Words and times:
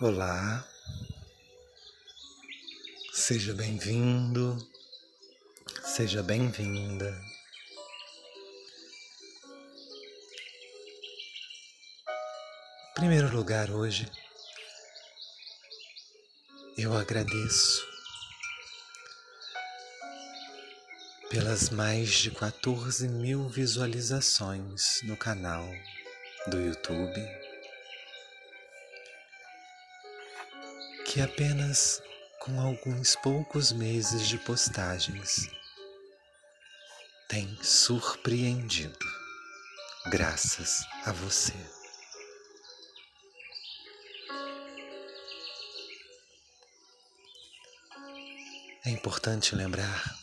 Olá, 0.00 0.68
seja 3.12 3.54
bem-vindo, 3.54 4.58
seja 5.84 6.20
bem-vinda. 6.20 7.16
Em 12.90 12.94
primeiro 12.94 13.32
lugar, 13.32 13.70
hoje, 13.70 14.10
eu 16.76 16.92
agradeço 16.96 17.86
pelas 21.30 21.70
mais 21.70 22.10
de 22.10 22.32
14 22.32 23.06
mil 23.06 23.48
visualizações 23.48 25.00
no 25.04 25.16
canal 25.16 25.64
do 26.48 26.60
YouTube 26.60 27.43
que 31.14 31.20
apenas 31.20 32.02
com 32.40 32.60
alguns 32.60 33.14
poucos 33.14 33.70
meses 33.70 34.26
de 34.26 34.36
postagens 34.36 35.48
tem 37.28 37.56
surpreendido, 37.62 38.98
graças 40.06 40.84
a 41.04 41.12
você. 41.12 41.54
É 48.84 48.90
importante 48.90 49.54
lembrar 49.54 50.18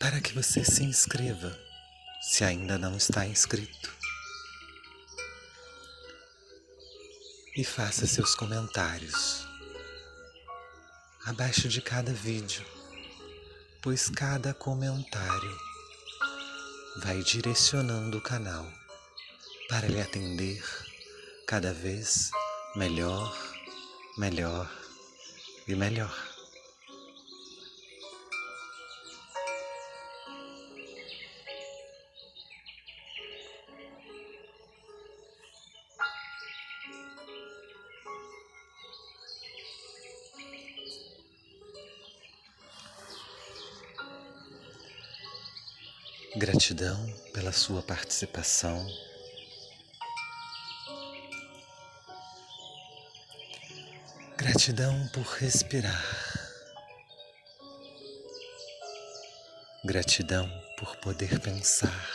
para 0.00 0.20
que 0.20 0.32
você 0.32 0.64
se 0.64 0.82
inscreva 0.82 1.56
se 2.22 2.42
ainda 2.42 2.76
não 2.76 2.96
está 2.96 3.24
inscrito. 3.24 3.95
E 7.56 7.64
faça 7.64 8.06
seus 8.06 8.34
comentários 8.34 9.48
abaixo 11.24 11.68
de 11.68 11.80
cada 11.80 12.12
vídeo, 12.12 12.64
pois 13.82 14.10
cada 14.10 14.52
comentário 14.52 15.58
vai 16.98 17.22
direcionando 17.22 18.18
o 18.18 18.20
canal 18.20 18.70
para 19.70 19.88
lhe 19.88 20.00
atender 20.00 20.62
cada 21.46 21.72
vez 21.72 22.30
melhor, 22.76 23.34
melhor 24.18 24.70
e 25.66 25.74
melhor. 25.74 26.35
Gratidão 46.38 47.10
pela 47.32 47.50
sua 47.50 47.80
participação. 47.80 48.86
Gratidão 54.36 55.08
por 55.14 55.22
respirar. 55.22 56.04
Gratidão 59.82 60.46
por 60.78 60.94
poder 60.98 61.40
pensar. 61.40 62.06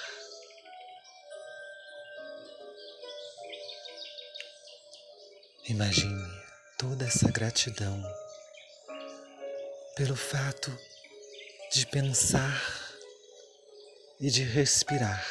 Imagine 5.68 6.44
toda 6.78 7.08
essa 7.08 7.32
gratidão 7.32 8.04
pelo 9.96 10.16
fato 10.16 10.72
de 11.74 11.88
pensar 11.88 12.81
e 14.22 14.30
de 14.30 14.44
respirar, 14.44 15.26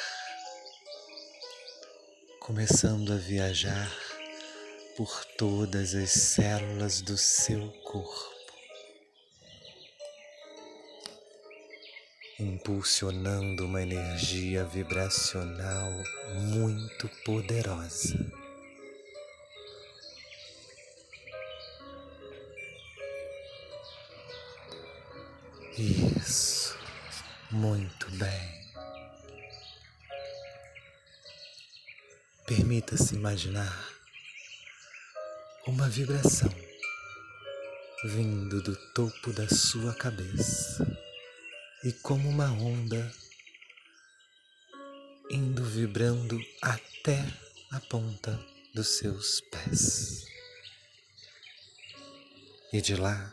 começando 2.40 3.12
a 3.12 3.16
viajar 3.16 3.88
por 4.96 5.24
todas 5.38 5.94
as 5.94 6.10
células 6.10 7.00
do 7.00 7.16
seu 7.16 7.70
corpo, 7.84 8.34
impulsionando 12.40 13.64
uma 13.64 13.80
energia 13.80 14.64
vibracional 14.64 15.92
muito 16.34 17.08
poderosa. 17.24 18.18
Isso, 25.78 26.76
muito 27.52 28.10
bem. 28.16 28.59
Permita-se 32.50 33.15
imaginar 33.15 33.94
uma 35.69 35.88
vibração 35.88 36.53
vindo 38.06 38.61
do 38.61 38.75
topo 38.93 39.33
da 39.33 39.49
sua 39.49 39.94
cabeça 39.94 40.84
e 41.84 41.93
como 41.93 42.28
uma 42.28 42.50
onda 42.50 43.15
indo 45.31 45.65
vibrando 45.65 46.41
até 46.61 47.25
a 47.71 47.78
ponta 47.88 48.37
dos 48.75 48.99
seus 48.99 49.41
pés. 49.43 50.27
E 52.72 52.81
de 52.81 52.97
lá 52.97 53.32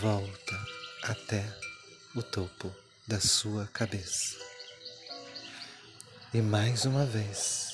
volta 0.00 0.66
até 1.02 1.44
o 2.16 2.22
topo 2.22 2.74
da 3.06 3.20
sua 3.20 3.66
cabeça. 3.66 4.38
E 6.32 6.40
mais 6.40 6.86
uma 6.86 7.04
vez 7.04 7.73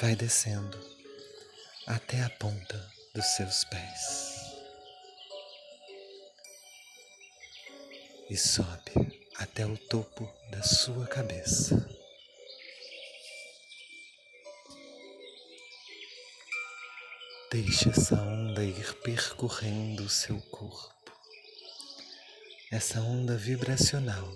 vai 0.00 0.16
descendo 0.16 0.78
até 1.86 2.22
a 2.22 2.30
ponta 2.30 2.90
dos 3.14 3.26
seus 3.36 3.64
pés 3.64 4.30
e 8.30 8.34
sobe 8.34 9.28
até 9.36 9.66
o 9.66 9.76
topo 9.76 10.26
da 10.50 10.62
sua 10.62 11.06
cabeça. 11.06 11.76
Deixe 17.52 17.90
essa 17.90 18.14
onda 18.14 18.64
ir 18.64 18.94
percorrendo 19.02 20.04
o 20.04 20.08
seu 20.08 20.40
corpo. 20.42 21.12
Essa 22.72 23.00
onda 23.00 23.36
vibracional 23.36 24.32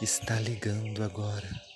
está 0.00 0.40
ligando 0.40 1.02
agora 1.02 1.69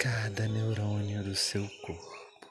cada 0.00 0.48
neurônio 0.48 1.22
do 1.22 1.36
seu 1.36 1.68
corpo. 1.82 2.48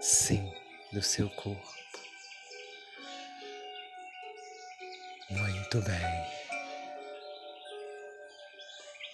Sim, 0.00 0.48
do 0.92 1.02
seu 1.02 1.28
corpo. 1.30 1.68
Muito 5.28 5.82
bem. 5.82 6.00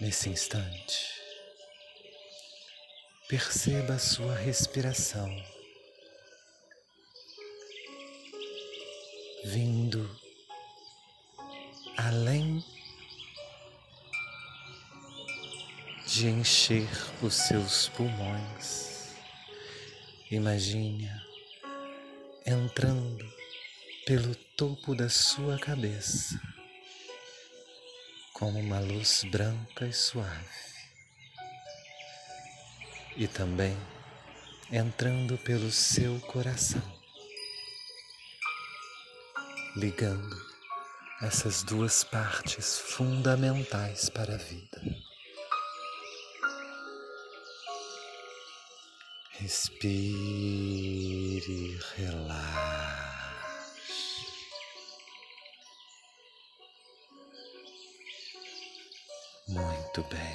Nesse 0.03 0.29
instante, 0.29 1.15
perceba 3.27 3.95
a 3.95 3.99
sua 3.99 4.35
respiração 4.35 5.35
vindo 9.45 10.15
além 11.97 12.63
de 16.19 16.27
encher 16.27 16.89
os 17.23 17.33
seus 17.33 17.89
pulmões. 17.91 19.15
Imagine 20.33 21.09
entrando 22.45 23.25
pelo 24.05 24.35
topo 24.35 24.97
da 24.97 25.09
sua 25.09 25.57
cabeça 25.61 26.41
como 28.33 28.59
uma 28.59 28.81
luz 28.81 29.23
branca 29.31 29.87
e 29.87 29.93
suave. 29.93 30.45
E 33.17 33.29
também 33.29 33.79
entrando 34.73 35.39
pelo 35.39 35.71
seu 35.71 36.19
coração, 36.23 36.83
ligando 39.77 40.37
essas 41.23 41.63
duas 41.63 42.03
partes 42.03 42.77
fundamentais 42.77 44.09
para 44.09 44.35
a 44.35 44.39
vida. 44.39 45.08
Respire, 49.49 49.81
relaxe. 51.97 53.47
Muito 59.49 60.03
bem. 60.03 60.35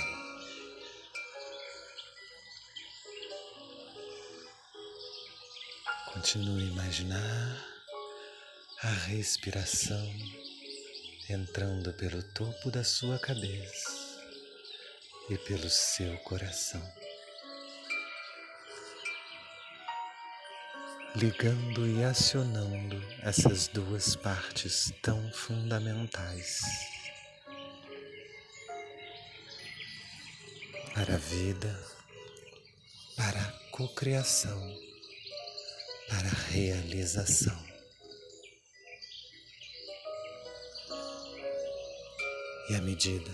Continue 6.12 6.64
a 6.64 6.72
imaginar 6.72 7.68
a 8.82 8.90
respiração 8.90 10.12
entrando 11.30 11.94
pelo 11.94 12.24
topo 12.34 12.72
da 12.72 12.84
sua 12.84 13.20
cabeça 13.20 13.92
e 15.30 15.38
pelo 15.38 15.70
seu 15.70 16.18
coração. 16.22 17.03
Ligando 21.16 21.86
e 21.86 22.04
acionando 22.04 23.00
essas 23.22 23.68
duas 23.68 24.16
partes 24.16 24.92
tão 25.00 25.32
fundamentais 25.32 26.62
para 30.96 31.14
a 31.14 31.18
vida, 31.18 31.88
para 33.16 33.40
a 33.40 33.52
cocriação, 33.70 34.60
para 36.10 36.28
a 36.28 36.52
realização. 36.52 37.64
E 42.72 42.76
à 42.76 42.82
medida 42.82 43.32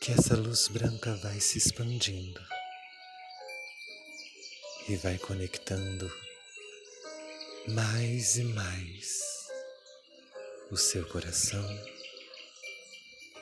que 0.00 0.10
essa 0.10 0.34
luz 0.34 0.66
branca 0.66 1.14
vai 1.16 1.38
se 1.38 1.56
expandindo 1.56 2.40
e 4.88 4.96
vai 4.96 5.16
conectando 5.18 6.12
mais 7.68 8.36
e 8.36 8.44
mais 8.44 9.48
o 10.70 10.76
seu 10.76 11.06
coração 11.08 11.66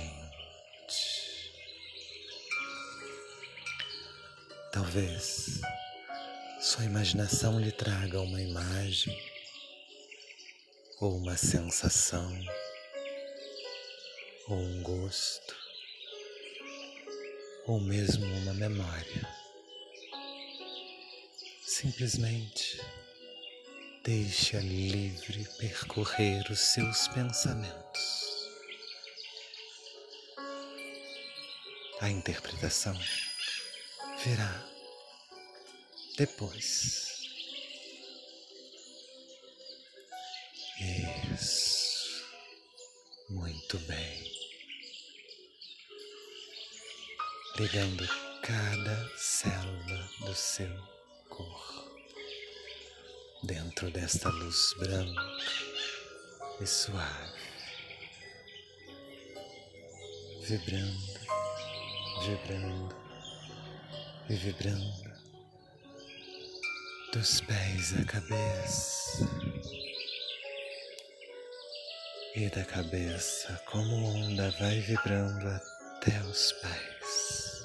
Talvez 4.74 5.60
sua 6.60 6.84
imaginação 6.84 7.60
lhe 7.60 7.70
traga 7.70 8.20
uma 8.20 8.42
imagem 8.42 9.16
ou 11.00 11.16
uma 11.16 11.36
sensação 11.36 12.36
ou 14.48 14.58
um 14.58 14.82
gosto 14.82 15.54
ou 17.68 17.80
mesmo 17.80 18.26
uma 18.26 18.52
memória. 18.54 19.28
Simplesmente 21.64 22.80
Deixa 24.04 24.58
livre 24.58 25.48
percorrer 25.56 26.44
os 26.50 26.60
seus 26.60 27.08
pensamentos. 27.08 28.50
A 32.02 32.10
interpretação 32.10 32.94
virá 34.24 34.64
depois. 36.16 37.28
Isso. 41.34 42.24
Muito 43.28 43.78
bem. 43.80 44.32
Ligando 47.58 48.08
cada 48.42 49.10
célula 49.16 50.10
do 50.20 50.34
seu 50.34 50.74
corpo 51.28 51.84
dentro 53.42 53.90
desta 53.90 54.28
luz 54.30 54.74
branca 54.78 55.22
e 56.60 56.66
suave, 56.66 57.40
vibrando, 60.42 61.20
vibrando 62.24 63.03
e 64.28 64.34
vibrando 64.34 65.12
dos 67.12 67.40
pés 67.42 67.94
à 68.00 68.04
cabeça 68.04 69.28
e 72.34 72.48
da 72.48 72.64
cabeça 72.64 73.60
como 73.66 73.94
onda 73.94 74.50
vai 74.58 74.80
vibrando 74.80 75.46
até 75.46 76.18
os 76.22 76.52
pés 76.52 77.62